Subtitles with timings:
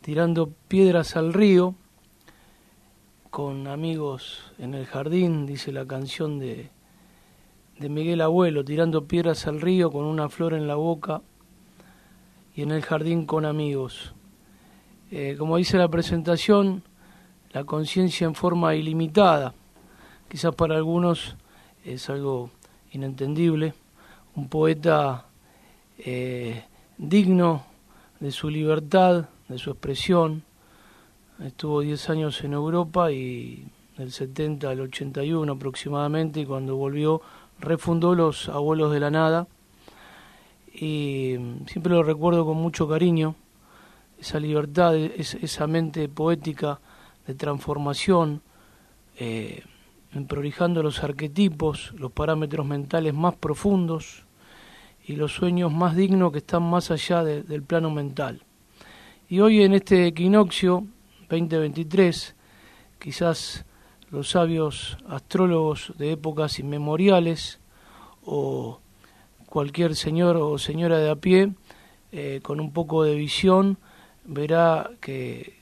[0.00, 1.75] tirando piedras al río,
[3.31, 6.70] con amigos en el jardín, dice la canción de,
[7.78, 11.22] de Miguel Abuelo, tirando piedras al río con una flor en la boca
[12.61, 14.12] y en el jardín con amigos.
[15.11, 16.83] Eh, como dice la presentación,
[17.53, 19.55] la conciencia en forma ilimitada.
[20.28, 21.36] Quizás para algunos
[21.86, 22.50] es algo
[22.92, 23.72] inentendible.
[24.34, 25.25] Un poeta
[25.97, 26.64] eh,
[26.98, 27.64] digno
[28.20, 30.42] de su libertad, de su expresión.
[31.42, 37.22] Estuvo 10 años en Europa y del 70 al 81 aproximadamente, y cuando volvió
[37.58, 39.48] refundó los Abuelos de la Nada
[40.81, 41.36] y
[41.67, 43.34] siempre lo recuerdo con mucho cariño,
[44.19, 46.81] esa libertad, esa mente poética
[47.27, 48.41] de transformación,
[49.19, 49.62] eh,
[50.27, 54.25] prolijando los arquetipos, los parámetros mentales más profundos
[55.06, 58.43] y los sueños más dignos que están más allá del plano mental.
[59.28, 60.87] Y hoy en este equinoccio
[61.28, 62.34] 2023,
[62.99, 63.66] quizás
[64.10, 67.60] los sabios astrólogos de épocas inmemoriales
[68.25, 68.81] o
[69.50, 71.53] cualquier señor o señora de a pie
[72.12, 73.77] eh, con un poco de visión
[74.25, 75.59] verá que,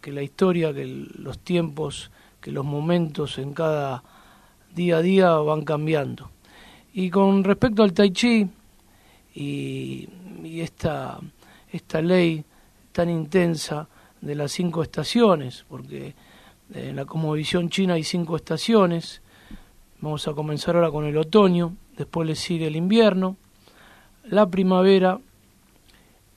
[0.00, 4.02] que la historia, que los tiempos, que los momentos en cada
[4.74, 6.30] día a día van cambiando.
[6.94, 8.48] Y con respecto al tai chi
[9.34, 10.08] y,
[10.44, 11.18] y esta,
[11.72, 12.44] esta ley
[12.92, 13.88] tan intensa
[14.20, 16.14] de las cinco estaciones, porque
[16.72, 19.22] en la cosmovisión china hay cinco estaciones.
[20.00, 23.36] Vamos a comenzar ahora con el otoño, después le sigue el invierno,
[24.24, 25.20] la primavera,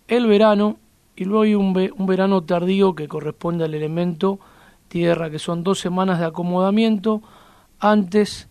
[0.08, 0.78] el verano
[1.16, 4.40] y luego hay un, un verano tardío que corresponde al elemento
[4.88, 7.22] tierra, que son dos semanas de acomodamiento
[7.80, 8.48] antes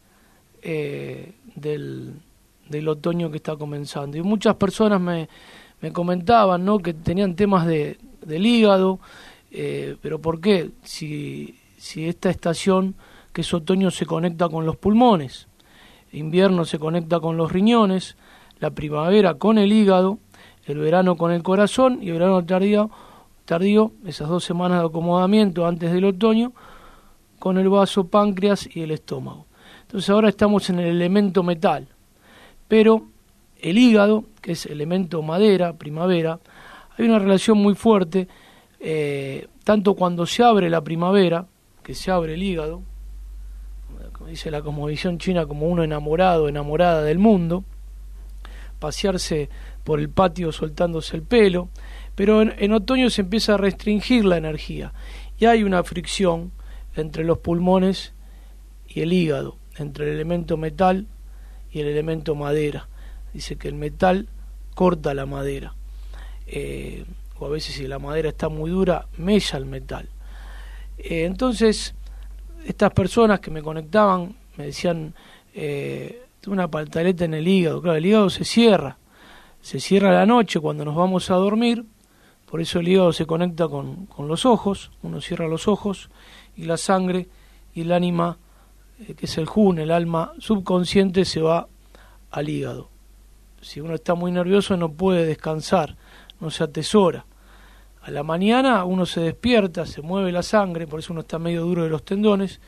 [0.62, 2.20] eh, del,
[2.88, 4.16] otoño que está comenzando.
[4.16, 5.28] Y muchas personas me,
[5.80, 6.78] me comentaban ¿no?
[6.78, 8.98] que tenían temas de, del hígado,
[9.50, 10.70] eh, pero ¿por qué?
[10.82, 11.54] Si
[11.86, 12.94] si esta estación
[13.32, 15.46] que es otoño se conecta con los pulmones,
[16.16, 18.16] invierno se conecta con los riñones,
[18.58, 20.18] la primavera con el hígado,
[20.64, 22.90] el verano con el corazón y el verano tardío,
[23.44, 26.52] tardío esas dos semanas de acomodamiento antes del otoño,
[27.38, 29.46] con el vaso, páncreas y el estómago.
[29.82, 31.86] Entonces ahora estamos en el elemento metal,
[32.66, 33.04] pero
[33.60, 36.40] el hígado, que es elemento madera, primavera,
[36.98, 38.26] hay una relación muy fuerte,
[38.80, 41.46] eh, tanto cuando se abre la primavera,
[41.82, 42.82] que se abre el hígado,
[44.26, 47.64] dice la cosmovisión china, como uno enamorado, enamorada del mundo,
[48.78, 49.48] pasearse
[49.84, 51.68] por el patio soltándose el pelo,
[52.14, 54.92] pero en, otoño se empieza a restringir la energía
[55.38, 56.52] y hay una fricción
[56.94, 58.14] entre los pulmones
[58.88, 61.06] y el hígado, entre el elemento metal
[61.70, 62.88] y el elemento madera.
[63.34, 64.28] Dice que el metal
[64.74, 65.74] corta la madera,
[66.46, 67.04] eh,
[67.38, 70.08] o a veces si la madera está muy dura, mella el metal.
[70.98, 71.94] Eh, entonces,
[72.66, 75.14] estas personas que me conectaban me decían,
[75.54, 77.82] eh, una paltaleta en el hígado.
[77.82, 78.98] Claro, el hígado se cierra,
[79.60, 81.84] se cierra la noche cuando nos vamos a dormir,
[82.50, 86.10] por eso el hígado se conecta con, con los ojos, uno cierra los ojos
[86.56, 87.28] y la sangre
[87.74, 88.38] y el ánima,
[89.00, 91.68] eh, que es el jun, el alma subconsciente, se va
[92.30, 92.90] al hígado.
[93.60, 95.96] Si uno está muy nervioso no puede descansar,
[96.40, 97.26] no se atesora.
[98.06, 101.62] A la mañana uno se despierta, se mueve la sangre, por eso uno está medio
[101.62, 102.60] duro de los tendones,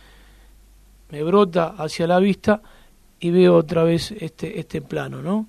[1.11, 2.61] me brota hacia la vista
[3.21, 5.47] y veo otra vez este, este plano, ¿no?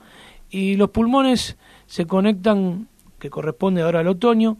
[0.52, 1.58] Y los pulmones
[1.88, 2.88] se conectan,
[3.18, 4.60] que corresponde ahora al otoño,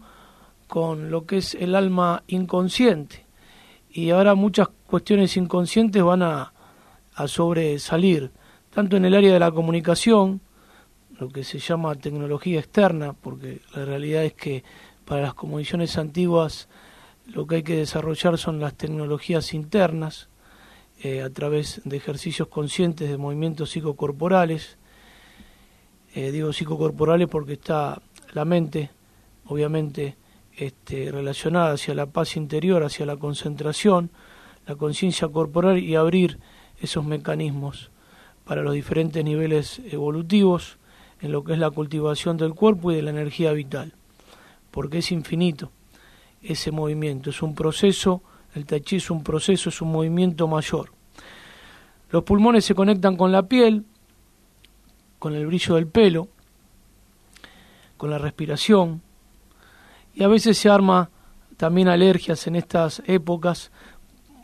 [0.66, 3.24] con lo que es el alma inconsciente.
[3.88, 6.52] Y ahora muchas cuestiones inconscientes van a,
[7.14, 8.32] a sobresalir,
[8.74, 10.40] tanto en el área de la comunicación,
[11.20, 14.64] lo que se llama tecnología externa, porque la realidad es que
[15.10, 16.68] para las comunicaciones antiguas
[17.26, 20.28] lo que hay que desarrollar son las tecnologías internas,
[21.02, 24.78] eh, a través de ejercicios conscientes de movimientos psicocorporales.
[26.14, 28.00] Eh, digo psicocorporales porque está
[28.34, 28.90] la mente,
[29.46, 30.14] obviamente,
[30.56, 34.10] este, relacionada hacia la paz interior, hacia la concentración,
[34.68, 36.38] la conciencia corporal y abrir
[36.80, 37.90] esos mecanismos
[38.44, 40.78] para los diferentes niveles evolutivos
[41.20, 43.92] en lo que es la cultivación del cuerpo y de la energía vital,
[44.70, 45.70] porque es infinito
[46.42, 48.22] ese movimiento, es un proceso,
[48.54, 50.92] el tai es un proceso, es un movimiento mayor.
[52.10, 53.84] Los pulmones se conectan con la piel,
[55.18, 56.28] con el brillo del pelo,
[57.96, 59.02] con la respiración,
[60.14, 61.10] y a veces se arma
[61.56, 63.70] también alergias en estas épocas,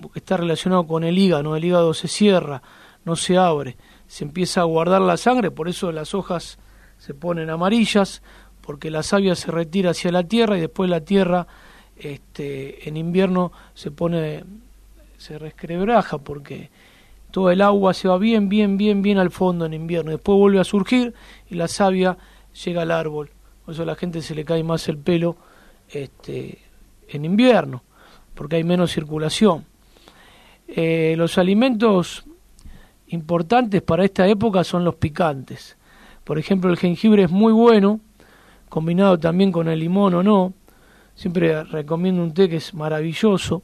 [0.01, 2.63] porque está relacionado con el hígado, el hígado se cierra,
[3.05, 3.77] no se abre,
[4.07, 6.59] se empieza a guardar la sangre, por eso las hojas
[6.99, 8.23] se ponen amarillas,
[8.67, 11.47] porque la savia se retira hacia la tierra y después la tierra
[11.97, 14.43] este, en invierno se pone,
[15.19, 16.71] se resquebraja porque
[17.31, 20.11] todo el agua se va bien, bien, bien, bien al fondo en invierno.
[20.11, 21.15] Después vuelve a surgir
[21.49, 22.19] y la savia
[22.65, 23.31] llega al árbol.
[23.65, 25.37] Por eso a la gente se le cae más el pelo
[25.89, 26.59] este,
[27.09, 27.85] en invierno,
[28.35, 29.65] porque hay menos circulación.
[30.67, 32.25] Eh, los alimentos
[33.09, 35.77] importantes para esta época son los picantes.
[36.25, 38.01] Por ejemplo, el jengibre es muy bueno,
[38.69, 40.53] combinado también con el limón o no.
[41.15, 43.63] Siempre recomiendo un té que es maravilloso,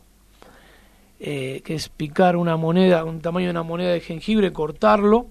[1.20, 5.26] eh, que es picar una moneda, un tamaño de una moneda de jengibre, cortarlo,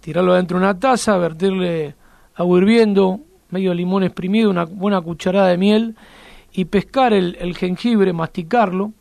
[0.00, 1.94] tirarlo dentro de una taza, vertirle
[2.34, 3.20] agua hirviendo,
[3.50, 5.96] medio limón exprimido, una buena cucharada de miel
[6.52, 8.92] y pescar el, jengibre, masticarlo,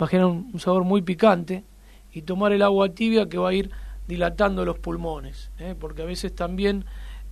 [0.00, 1.64] va a generar un sabor muy picante
[2.12, 3.70] y tomar el agua tibia que va a ir
[4.06, 5.74] dilatando los pulmones, ¿eh?
[5.78, 6.84] porque a veces también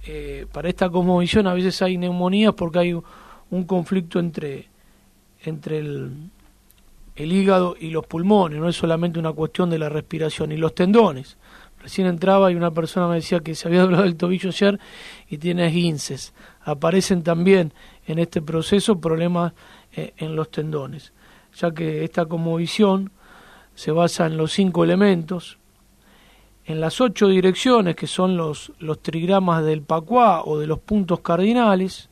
[0.06, 2.93] eh, para esta cosmovisión a veces hay neumonías porque hay
[3.50, 4.69] un conflicto entre,
[5.44, 6.31] entre el,
[7.17, 10.75] el hígado y los pulmones, no es solamente una cuestión de la respiración, y los
[10.75, 11.38] tendones.
[11.81, 14.79] Recién entraba y una persona me decía que se había doblado el tobillo ayer
[15.29, 16.35] y tiene esguinces.
[16.62, 17.73] Aparecen también
[18.06, 19.55] en este proceso problemas
[19.93, 21.12] eh, en los tendones,
[21.55, 23.11] ya que esta visión
[23.75, 25.59] se basa en los cinco elementos,
[26.66, 31.20] en las ocho direcciones que son los, los trigramas del Pacuá o de los puntos
[31.20, 32.10] cardinales,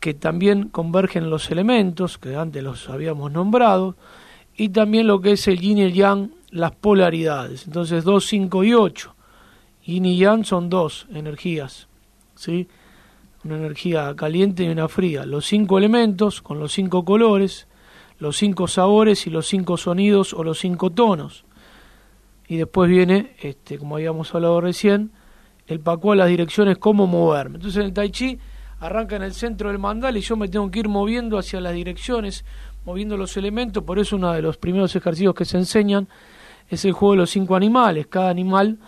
[0.00, 3.96] que también convergen los elementos, que antes los habíamos nombrado,
[4.56, 7.66] y también lo que es el yin y el yang, las polaridades.
[7.66, 9.14] Entonces 2, 5 y 8.
[9.84, 11.88] Yin y yang son dos energías,
[12.34, 12.68] ¿sí?
[13.44, 15.24] Una energía caliente y una fría.
[15.24, 17.68] Los cinco elementos con los cinco colores,
[18.18, 21.44] los cinco sabores y los cinco sonidos o los cinco tonos
[22.54, 25.10] y después viene, este, como habíamos hablado recién,
[25.66, 27.56] el a las direcciones, cómo moverme.
[27.56, 28.38] Entonces en el Tai Chi
[28.78, 31.74] arranca en el centro del mandal y yo me tengo que ir moviendo hacia las
[31.74, 32.44] direcciones,
[32.84, 36.06] moviendo los elementos, por eso uno de los primeros ejercicios que se enseñan
[36.68, 38.06] es el juego de los cinco animales.
[38.06, 38.78] Cada animal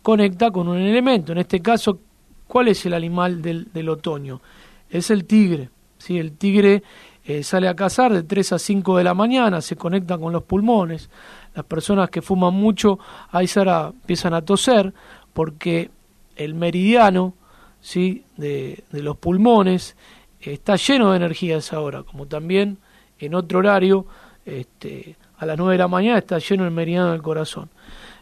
[0.00, 1.32] conecta con un elemento.
[1.32, 1.98] En este caso,
[2.46, 4.40] ¿cuál es el animal del, del otoño?
[4.88, 5.70] Es el tigre.
[5.98, 6.18] ¿sí?
[6.18, 6.84] El tigre
[7.28, 10.44] eh, sale a cazar de 3 a 5 de la mañana, se conecta con los
[10.44, 11.10] pulmones.
[11.54, 12.98] Las personas que fuman mucho
[13.30, 14.94] ahí Sara, empiezan a toser
[15.34, 15.90] porque
[16.36, 17.34] el meridiano
[17.82, 18.24] ¿sí?
[18.38, 19.94] de, los pulmones
[20.40, 22.78] está lleno de energía a esa hora, como también
[23.18, 24.06] en otro horario,
[24.46, 27.68] este, a las 9 de la mañana está lleno el meridiano del corazón.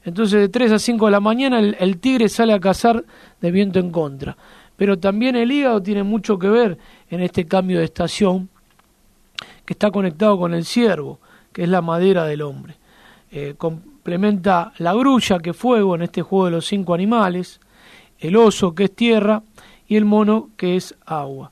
[0.04, 3.04] Entonces de 3 a 5 de la mañana el tigre sale a cazar
[3.40, 4.36] de viento en contra.
[4.74, 6.76] Pero también el hígado tiene mucho que ver
[7.08, 8.50] en este cambio de estación
[9.66, 11.18] que está conectado con el ciervo,
[11.52, 12.76] que es la madera del hombre.
[13.30, 17.60] Eh, complementa la grulla, que es fuego en este juego de los cinco animales,
[18.18, 19.42] el oso, que es tierra,
[19.88, 21.50] y el mono, que es agua.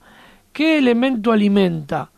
[0.53, 2.11] ¿Qué elemento alimenta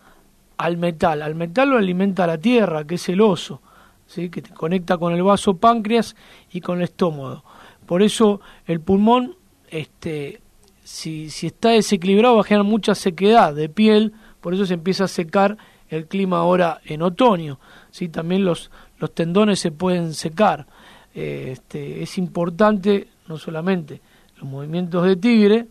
[0.59, 1.23] al metal?
[1.23, 3.63] Al metal lo alimenta la tierra, que es el oso,
[4.07, 4.29] ¿sí?
[4.29, 6.15] que te conecta con el vaso páncreas
[6.53, 7.43] y con el estómago.
[7.87, 9.37] Por eso el pulmón,
[9.71, 10.41] este,
[10.85, 15.05] si, si está desequilibrado, va a generar mucha sequedad de piel, por eso se empieza
[15.05, 15.57] a secar
[15.89, 17.59] el clima ahora en otoño.
[17.91, 18.09] ¿sí?
[18.09, 20.67] También los, los tendones se pueden secar.
[21.15, 24.01] Eh, este, es importante no solamente
[24.37, 25.67] los movimientos de tigre,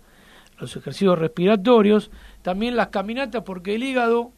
[0.59, 2.09] los ejercicios respiratorios,
[2.41, 4.31] también las caminatas porque el hígado,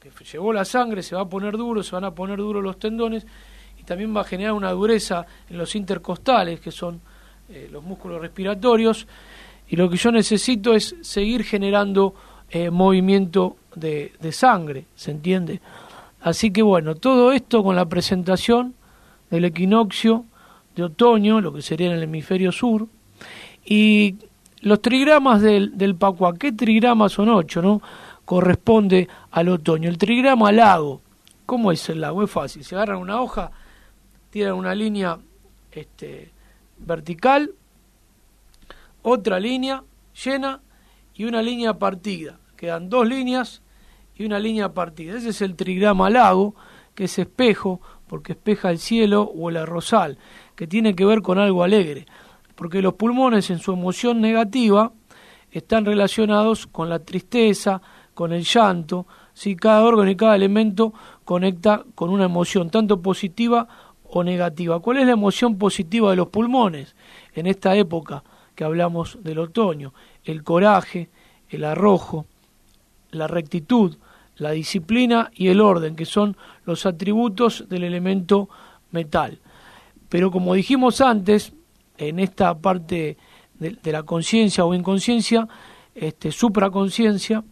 [0.00, 2.78] que llevó la sangre, se va a poner duro, se van a poner duros los
[2.78, 3.26] tendones
[3.78, 7.00] y también va a generar una dureza en los intercostales, que son
[7.48, 9.06] eh, los músculos respiratorios,
[9.68, 12.14] y lo que yo necesito es seguir generando
[12.52, 15.60] eh, movimiento de, de sangre, ¿se entiende?
[16.20, 18.74] Así que bueno, todo esto con la presentación
[19.30, 20.26] del equinoccio
[20.76, 22.86] de otoño, lo que sería en el hemisferio sur,
[23.64, 24.16] y
[24.60, 27.80] los trigramas del, del Pacuá, ¿qué trigramas son ocho, no?
[28.24, 29.88] Corresponde al otoño.
[29.88, 31.00] El trigrama lago,
[31.46, 32.22] ¿cómo es el lago?
[32.22, 33.50] Es fácil, se agarran una hoja,
[34.30, 35.18] tiran una línea
[35.72, 36.30] este,
[36.78, 37.50] vertical,
[39.02, 39.82] otra línea
[40.22, 40.60] llena
[41.14, 42.38] y una línea partida.
[42.62, 43.60] Quedan dos líneas
[44.14, 45.16] y una línea partida.
[45.16, 46.54] Ese es el trigrama lago,
[46.94, 50.16] que es espejo, porque espeja el cielo o el arrozal,
[50.54, 52.06] que tiene que ver con algo alegre,
[52.54, 54.92] porque los pulmones en su emoción negativa
[55.50, 57.82] están relacionados con la tristeza,
[58.14, 63.66] con el llanto, si cada órgano y cada elemento conecta con una emoción, tanto positiva
[64.04, 64.78] o negativa.
[64.78, 66.94] ¿Cuál es la emoción positiva de los pulmones
[67.34, 68.22] en esta época
[68.54, 69.92] que hablamos del otoño?
[70.22, 71.10] El coraje,
[71.48, 72.26] el arrojo,
[73.12, 73.96] la rectitud,
[74.36, 78.48] la disciplina y el orden, que son los atributos del elemento
[78.90, 79.38] metal.
[80.08, 81.52] Pero como dijimos antes,
[81.96, 83.16] en esta parte
[83.58, 85.48] de, la conciencia o inconsciencia,
[85.94, 87.44] este, supraconciencia,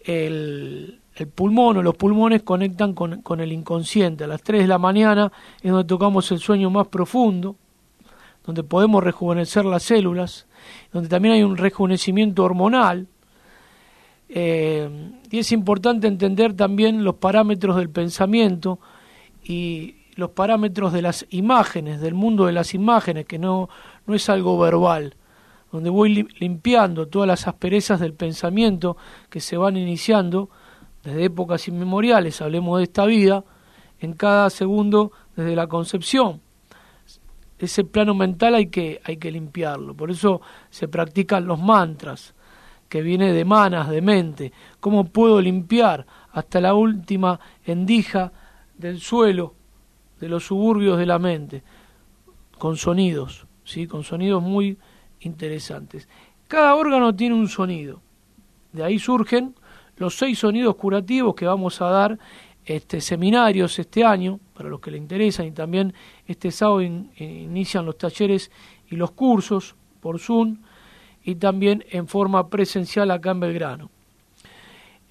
[0.00, 4.24] el, el, pulmón o los pulmones conectan con, con, el inconsciente.
[4.24, 5.30] A las 3 de la mañana
[5.62, 7.56] es donde tocamos el sueño más profundo,
[8.44, 10.46] donde podemos rejuvenecer las células,
[10.92, 13.06] donde también hay un rejuvenecimiento hormonal,
[14.36, 18.80] eh, y es importante entender también los parámetros del pensamiento
[19.44, 23.68] y los parámetros de las imágenes, del mundo de las imágenes, que no,
[24.06, 25.14] no es algo verbal,
[25.70, 28.96] donde voy limpiando todas las asperezas del pensamiento
[29.30, 30.50] que se van iniciando
[31.04, 33.44] desde épocas inmemoriales, hablemos de esta vida,
[34.00, 36.40] en cada segundo desde la concepción.
[37.60, 42.34] Ese plano mental hay que, hay que limpiarlo, por eso se practican los mantras,
[42.88, 48.32] que viene de manas, de mente, cómo puedo limpiar hasta la última endija
[48.76, 49.54] del suelo
[50.20, 51.62] de los suburbios de la mente,
[52.58, 53.86] con sonidos, ¿sí?
[53.86, 54.78] con sonidos muy
[55.20, 56.08] interesantes.
[56.48, 58.00] Cada órgano tiene un sonido,
[58.72, 59.54] de ahí surgen
[59.96, 62.18] los seis sonidos curativos que vamos a dar
[62.64, 65.94] este, seminarios este año, para los que le interesan, y también
[66.26, 68.50] este sábado inician los talleres
[68.88, 70.58] y los cursos por Zoom,
[71.24, 73.90] y también en forma presencial acá en Belgrano.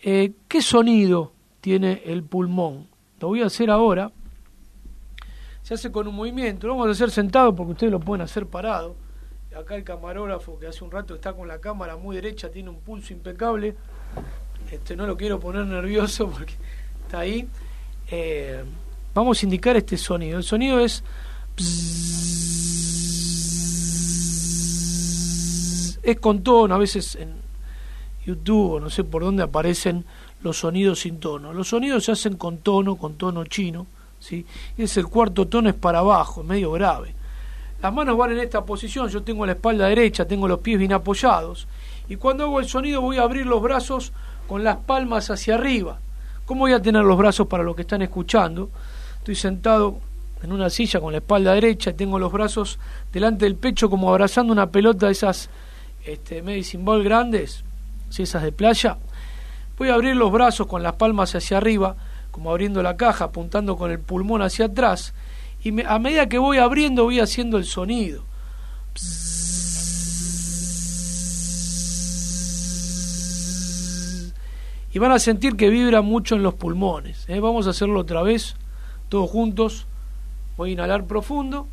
[0.04, 2.88] Eh, ¿Qué sonido tiene el pulmón?
[3.20, 4.12] Lo voy a hacer ahora.
[5.64, 6.68] Se hace con un movimiento.
[6.68, 8.96] Lo vamos a hacer sentado porque ustedes lo pueden hacer parado.
[9.58, 12.80] Acá el camarógrafo que hace un rato está con la cámara muy derecha, tiene un
[12.80, 13.76] pulso impecable.
[14.72, 16.54] Este, no lo quiero poner nervioso porque
[17.06, 17.48] está ahí.
[18.12, 18.64] Eh,
[19.14, 20.38] vamos a indicar este sonido.
[20.38, 21.04] El sonido es
[26.04, 27.34] es con tono, a veces en
[28.26, 30.06] YouTube o no sé por dónde aparecen
[30.42, 31.54] los sonidos sin tono.
[31.54, 33.88] Los sonidos se hacen con tono, con tono chino,
[34.20, 34.46] ¿sí?
[34.78, 37.16] Y es el cuarto tono es para abajo, es medio grave.
[37.82, 40.94] Las manos van en esta posición, yo tengo la espalda derecha, tengo los pies bien
[40.94, 41.68] apoyados,
[42.08, 44.14] y cuando hago el sonido voy a abrir los brazos
[44.48, 46.00] con las palmas hacia arriba.
[46.46, 48.70] ¿Cómo voy a tener los brazos para los que están escuchando?
[49.20, 50.00] Estoy sentado
[50.42, 52.78] en una silla con la espalda derecha y tengo los brazos
[53.12, 55.50] delante del pecho como abrazando una pelota de esas
[56.06, 57.64] este, medicine ball grandes,
[58.10, 58.98] si esas de playa,
[59.78, 61.96] voy a abrir los brazos con las palmas hacia arriba,
[62.32, 65.14] como abriendo la caja, apuntando con el pulmón hacia atrás,
[65.64, 68.24] y a medida que voy abriendo voy haciendo el sonido.
[74.94, 77.26] Y van a sentir que vibra mucho en los pulmones.
[77.28, 77.40] ¿eh?
[77.40, 78.56] Vamos a hacerlo otra vez,
[79.10, 79.88] todos juntos.
[80.56, 81.68] Voy a inhalar profundo.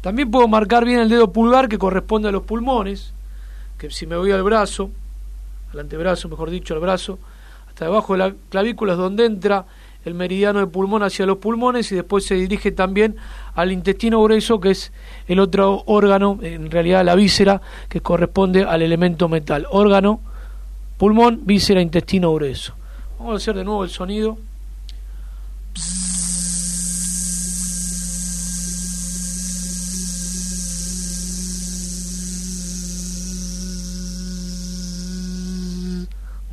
[0.00, 3.12] También puedo marcar bien el dedo pulgar que corresponde a los pulmones,
[3.78, 4.90] que si me voy al brazo,
[5.72, 7.18] al antebrazo, mejor dicho, al brazo,
[7.68, 9.66] hasta debajo de la clavícula es donde entra
[10.04, 13.16] el meridiano del pulmón hacia los pulmones y después se dirige también
[13.54, 14.92] al intestino grueso, que es
[15.26, 19.66] el otro órgano, en realidad la víscera, que corresponde al elemento metal.
[19.70, 20.20] Órgano,
[20.96, 22.74] pulmón, víscera, intestino grueso.
[23.18, 24.38] Vamos a hacer de nuevo el sonido.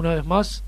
[0.06, 0.64] Una vez más.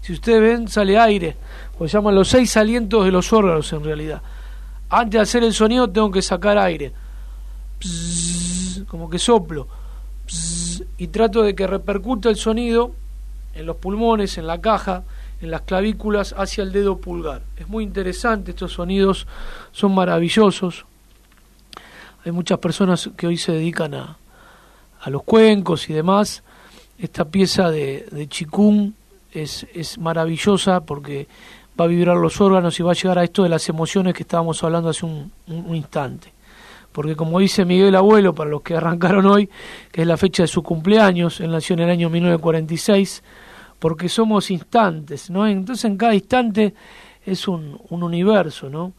[0.00, 1.36] Si ustedes ven, sale aire,
[1.76, 4.22] se llaman los seis alientos de los órganos en realidad.
[4.90, 6.92] antes de hacer el sonido tengo que sacar aire.
[8.86, 9.66] como que soplo.
[10.98, 12.92] y trato de que repercuta el sonido
[13.54, 15.02] en los pulmones, en la caja,
[15.44, 17.42] en las clavículas hacia el dedo pulgar.
[17.56, 19.26] Es muy interesante, estos sonidos
[19.72, 20.84] son maravillosos.
[22.24, 24.16] Hay muchas personas que hoy se dedican a,
[25.00, 26.42] a los cuencos y demás.
[26.98, 28.92] Esta pieza de, de chikung
[29.32, 31.28] es, es maravillosa porque
[31.78, 34.22] va a vibrar los órganos y va a llegar a esto de las emociones que
[34.22, 35.30] estábamos hablando hace un,
[35.74, 36.32] instante.
[36.92, 39.50] Porque como dice Miguel Abuelo, para los que arrancaron hoy,
[39.90, 43.22] que es la fecha de su cumpleaños, él nació en el año 1946,
[43.78, 45.46] porque somos instantes, ¿no?
[45.46, 46.74] Entonces en cada instante
[47.24, 48.92] es un, un universo, ¿no?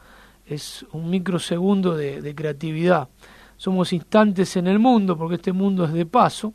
[0.46, 3.10] Es un microsegundo de, creatividad.
[3.58, 6.54] Somos instantes en el mundo, porque este mundo es de paso,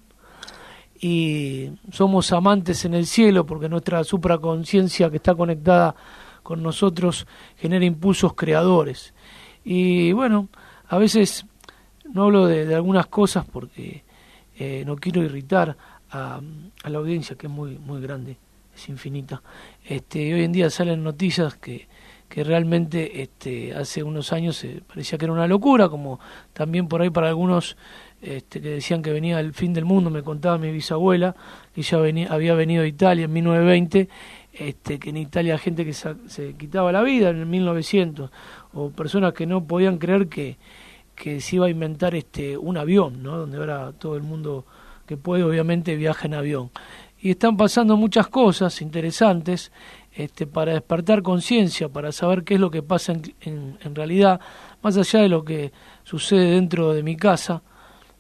[1.01, 5.95] y somos amantes en el cielo porque nuestra supraconciencia que está conectada
[6.43, 9.15] con nosotros genera impulsos creadores.
[9.65, 10.49] Y bueno,
[10.89, 11.47] a veces
[12.05, 14.05] no hablo de, algunas cosas porque
[14.59, 15.77] eh, no quiero irritar
[16.13, 16.41] a,
[16.85, 18.37] la audiencia que es muy muy grande,
[18.75, 19.43] es infinita.
[19.85, 21.89] Este, hoy en día salen noticias que,
[22.29, 26.21] que realmente este, hace unos años parecía que era una locura, como
[26.53, 27.77] también por ahí para algunos
[28.23, 31.35] este, que decían que venía el fin del mundo, me contaba mi bisabuela,
[31.75, 34.09] que ya venía, había venido a Italia en 1920,
[34.53, 38.31] este, que en Italia gente que se, quitaba la vida en el 1900,
[38.75, 40.59] o personas que no podían creer que,
[41.15, 43.39] que se iba a inventar este, un avión, ¿no?
[43.39, 44.67] donde ahora todo el mundo
[45.11, 46.71] que puede obviamente viaja en avión.
[47.19, 49.73] Y están pasando muchas cosas interesantes
[50.13, 54.41] este, para despertar conciencia, para saber qué es lo que pasa en, en realidad,
[54.83, 55.73] más allá de lo que
[56.05, 57.61] sucede dentro de mi casa,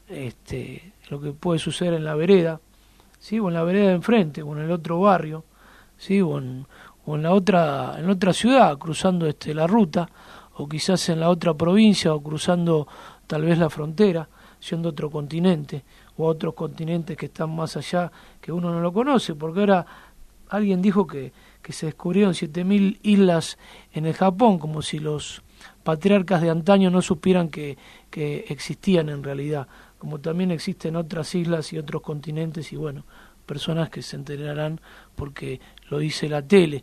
[0.08, 2.60] este, lo que puede suceder en la vereda,
[3.20, 3.38] ¿sí?
[3.38, 5.44] o en la vereda de enfrente, o en el otro barrio,
[5.96, 6.20] ¿sí?
[6.20, 6.66] o, en,
[7.06, 10.10] o en la otra, en otra ciudad, cruzando este, la ruta,
[10.56, 12.88] o quizás en la otra provincia, o cruzando
[13.28, 14.28] tal vez la frontera,
[14.58, 15.84] siendo otro continente,
[16.20, 19.86] o otros continentes que están más allá, que uno no lo conoce, porque ahora
[20.48, 23.58] alguien dijo que, que se descubrieron 7.000 islas
[23.92, 25.42] en el Japón, como si los
[25.82, 27.76] patriarcas de antaño no supieran que,
[28.10, 29.66] que existían en realidad
[30.00, 33.04] como también existen otras islas y otros continentes y bueno,
[33.44, 34.80] personas que se enterarán
[35.14, 36.82] porque lo dice la tele.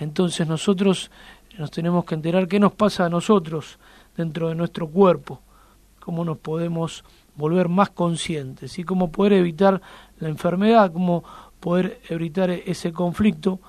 [0.00, 1.12] Entonces nosotros
[1.58, 3.78] nos tenemos que enterar qué nos pasa a nosotros
[4.16, 5.40] dentro de nuestro cuerpo,
[6.00, 7.04] cómo nos podemos
[7.36, 9.80] volver más conscientes y cómo poder evitar
[10.18, 11.24] la enfermedad, cómo
[11.60, 13.60] poder evitar ese conflicto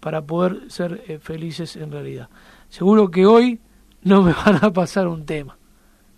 [0.00, 2.28] para poder ser eh, felices en realidad.
[2.68, 3.60] Seguro que hoy
[4.02, 5.56] no me van a pasar un tema.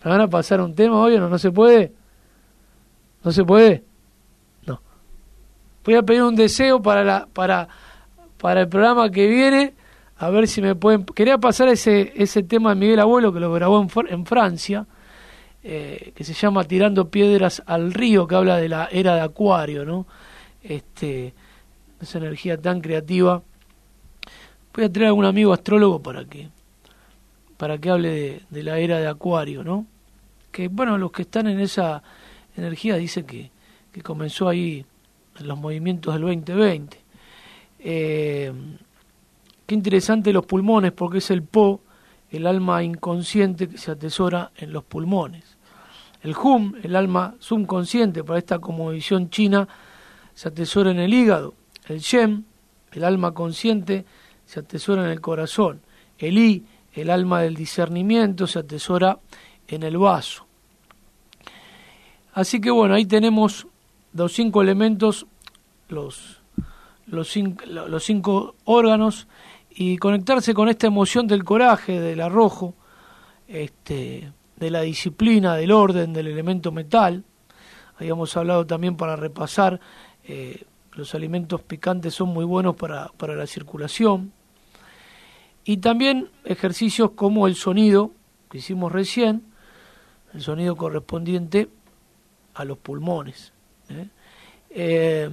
[0.04, 1.28] ¿Me van a pasar un tema hoy o no?
[1.28, 1.92] ¿No se puede?
[3.22, 3.84] ¿No se puede?
[4.66, 4.80] No.
[5.84, 7.68] Voy a pedir un deseo para, la, para,
[8.38, 9.74] para el programa que viene,
[10.16, 11.04] a ver si me pueden...
[11.04, 14.86] Quería pasar ese, ese tema de Miguel Abuelo, que lo grabó en, en Francia,
[15.64, 19.84] eh, que se llama Tirando Piedras al Río, que habla de la era de Acuario,
[19.84, 20.06] ¿no?
[20.62, 21.34] Este,
[22.00, 23.42] esa energía tan creativa.
[24.74, 26.48] Voy a traer a algún amigo astrólogo para que
[27.56, 29.86] para que hable de, la era de Acuario, ¿no?
[30.50, 32.02] Que bueno, los que están en esa
[32.56, 33.52] energía dice que,
[33.92, 34.84] que comenzó ahí
[35.38, 36.98] en los movimientos del 2020.
[37.78, 38.52] Eh,
[39.64, 41.80] qué interesante los pulmones, porque es el Po,
[42.32, 45.51] el alma inconsciente que se atesora en los pulmones.
[46.22, 49.66] El Hum, el alma subconsciente para esta como visión china,
[50.34, 51.54] se atesora en el hígado.
[51.88, 52.44] El Shem,
[52.92, 54.04] el alma consciente,
[54.46, 55.80] se atesora en el corazón.
[56.18, 59.18] El I, el alma del discernimiento, se atesora
[59.66, 60.46] en el vaso.
[62.34, 63.66] Así que bueno, ahí tenemos
[64.14, 65.26] los cinco elementos,
[65.88, 66.40] los,
[67.06, 69.26] los, cinco, los cinco órganos,
[69.74, 72.74] y conectarse con esta emoción del coraje, del arrojo,
[73.48, 74.30] este,
[74.62, 77.24] de la disciplina, del orden, del elemento metal.
[77.98, 79.80] Habíamos hablado también para repasar,
[80.22, 84.32] eh, los alimentos picantes son muy buenos para, para la circulación.
[85.64, 88.12] Y también ejercicios como el sonido,
[88.48, 89.42] que hicimos recién,
[90.32, 91.68] el sonido correspondiente
[92.54, 93.52] a los pulmones.
[93.88, 94.08] ¿eh?
[94.70, 95.30] Eh,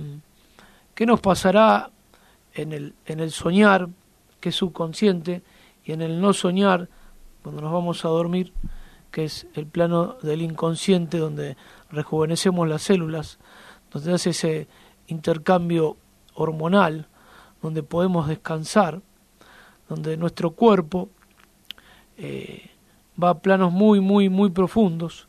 [0.95, 1.91] qué nos pasará
[2.55, 3.89] en el, en el soñar,
[4.39, 5.43] que es subconsciente,
[5.85, 6.89] y en el no soñar,
[7.43, 8.53] cuando nos vamos a dormir,
[9.11, 11.57] que es el plano del inconsciente, donde
[11.91, 13.39] rejuvenecemos las células,
[13.91, 14.67] donde hace ese
[15.07, 15.97] intercambio
[16.33, 17.07] hormonal,
[17.61, 19.01] donde podemos descansar,
[19.87, 21.09] donde nuestro cuerpo
[22.17, 22.69] eh,
[23.21, 25.27] va a planos muy, muy, muy profundos,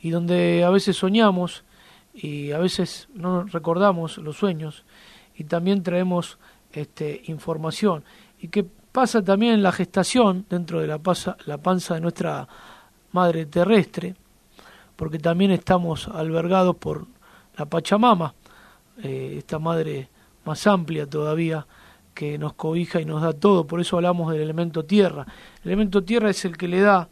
[0.00, 1.64] y donde a veces soñamos
[2.14, 4.84] y a veces no recordamos los sueños
[5.34, 6.38] y también traemos
[6.72, 8.04] este, información.
[8.38, 11.00] Y qué pasa también en la gestación, dentro de la,
[11.46, 12.48] la panza de nuestra
[13.16, 14.14] madre terrestre,
[14.94, 17.06] porque también estamos albergados por
[17.56, 18.34] la Pachamama,
[19.02, 20.10] eh, esta madre
[20.44, 21.66] más amplia todavía
[22.12, 25.26] que nos cobija y nos da todo, por eso hablamos del elemento tierra.
[25.62, 27.08] El elemento tierra es el que le da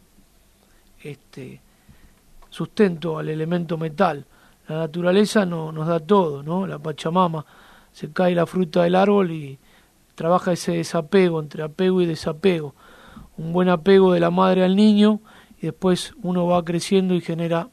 [1.03, 1.62] este
[2.51, 4.27] sustento al elemento metal.
[4.69, 6.67] La naturaleza no, nos da todo, ¿no?
[6.67, 7.47] La Pachamama,
[7.93, 9.59] se cae la fruta del árbol y
[10.14, 12.75] trabaja ese desapego, entre apego y desapego.
[13.38, 15.21] Un buen apego de la madre al niño
[15.66, 17.68] después uno va creciendo y genera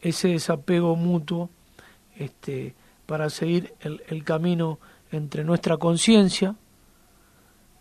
[0.00, 1.50] ese desapego mutuo
[2.16, 2.74] este,
[3.06, 4.78] para seguir el, el camino
[5.10, 6.54] entre nuestra conciencia,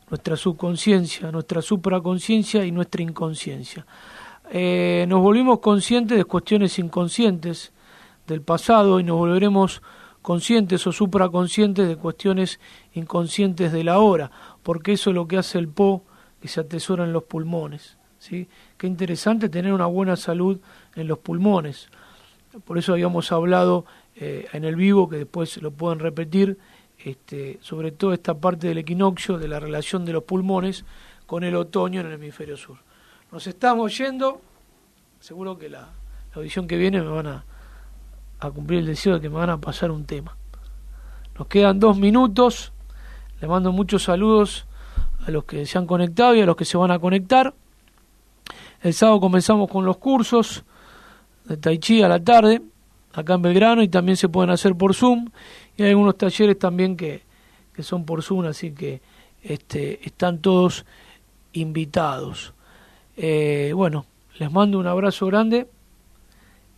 [0.09, 3.85] nuestra subconsciencia, nuestra supraconciencia y nuestra inconsciencia.
[4.49, 7.73] Eh, nos volvimos conscientes de cuestiones inconscientes
[8.27, 9.81] del pasado y nos volveremos
[10.21, 12.59] conscientes o supraconscientes de cuestiones
[12.93, 14.31] inconscientes de la hora,
[14.63, 16.03] porque eso es lo que hace el Po
[16.41, 17.97] que se atesora en los pulmones.
[18.29, 20.59] Qué interesante tener una buena salud
[20.95, 21.89] en los pulmones.
[22.65, 23.85] Por eso habíamos hablado
[24.15, 26.57] eh, en el vivo, que después lo pueden repetir,
[27.03, 30.85] este, sobre todo esta parte del equinoccio, de la relación de los pulmones
[31.25, 32.77] con el otoño en el hemisferio sur.
[33.31, 34.41] Nos estamos yendo,
[35.19, 37.45] seguro que la, la audición que viene me van a,
[38.39, 40.35] a cumplir el deseo de que me van a pasar un tema.
[41.37, 42.71] Nos quedan dos minutos,
[43.39, 44.65] le mando muchos saludos
[45.25, 47.53] a los que se han conectado y a los que se van a conectar.
[48.81, 50.63] El sábado comenzamos con los cursos
[51.45, 52.61] de Tai Chi a la tarde,
[53.13, 55.29] acá en Belgrano, y también se pueden hacer por Zoom.
[55.75, 57.23] Y hay algunos talleres también que,
[57.73, 59.01] que son por Zoom, así que
[59.41, 60.85] este, están todos
[61.53, 62.53] invitados.
[63.15, 64.05] Eh, bueno,
[64.37, 65.67] les mando un abrazo grande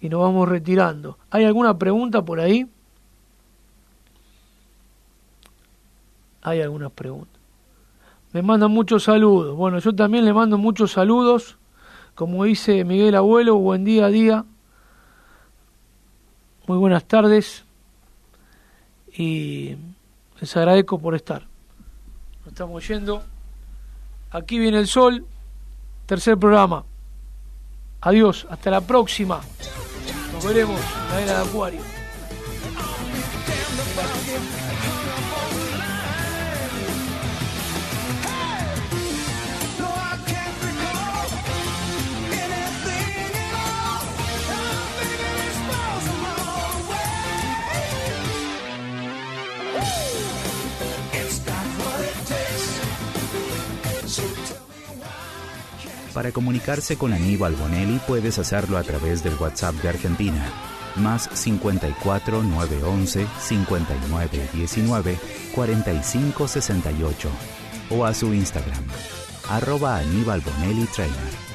[0.02, 1.18] y nos vamos retirando.
[1.30, 2.66] ¿Hay alguna pregunta por ahí?
[6.42, 7.40] Hay algunas preguntas.
[8.32, 9.56] Me mandan muchos saludos.
[9.58, 11.59] Bueno, yo también le mando muchos saludos.
[12.20, 14.44] Como dice Miguel Abuelo, buen día a día.
[16.68, 17.64] Muy buenas tardes.
[19.14, 19.78] Y
[20.42, 21.48] les agradezco por estar.
[22.40, 23.24] Nos estamos yendo.
[24.32, 25.26] Aquí viene el sol.
[26.08, 26.84] Tercer programa.
[28.02, 28.46] Adiós.
[28.50, 29.40] Hasta la próxima.
[30.34, 31.99] Nos veremos en la era de Acuario.
[56.20, 60.52] Para comunicarse con Aníbal Bonelli puedes hacerlo a través del WhatsApp de Argentina,
[60.98, 65.18] más 54 911 59 19
[65.56, 67.30] 45 68
[67.92, 68.84] o a su Instagram,
[69.48, 71.49] arroba Aníbal Bonelli Trainer.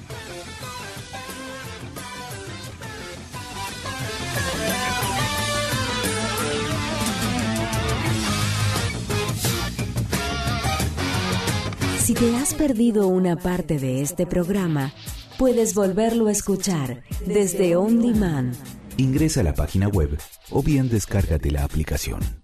[12.04, 14.92] Si te has perdido una parte de este programa,
[15.38, 18.54] puedes volverlo a escuchar desde On Demand.
[18.98, 20.18] Ingresa a la página web
[20.50, 22.43] o bien descárgate la aplicación.